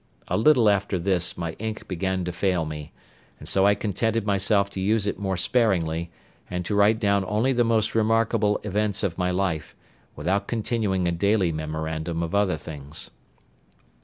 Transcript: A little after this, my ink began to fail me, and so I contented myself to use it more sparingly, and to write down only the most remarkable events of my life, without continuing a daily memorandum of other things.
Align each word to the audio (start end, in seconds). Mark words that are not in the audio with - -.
A 0.29 0.35
little 0.35 0.67
after 0.67 0.97
this, 0.97 1.37
my 1.37 1.51
ink 1.59 1.87
began 1.87 2.25
to 2.25 2.31
fail 2.31 2.65
me, 2.65 2.91
and 3.37 3.47
so 3.47 3.67
I 3.67 3.75
contented 3.75 4.25
myself 4.25 4.67
to 4.71 4.81
use 4.81 5.05
it 5.05 5.19
more 5.19 5.37
sparingly, 5.37 6.09
and 6.49 6.65
to 6.65 6.73
write 6.73 6.99
down 6.99 7.23
only 7.27 7.53
the 7.53 7.63
most 7.63 7.93
remarkable 7.93 8.59
events 8.63 9.03
of 9.03 9.19
my 9.19 9.29
life, 9.29 9.75
without 10.15 10.47
continuing 10.47 11.07
a 11.07 11.11
daily 11.11 11.51
memorandum 11.51 12.23
of 12.23 12.33
other 12.33 12.57
things. 12.57 13.11